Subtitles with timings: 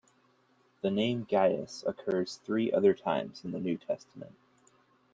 [0.81, 4.33] The name Gaius occurs three other times in the New Testament.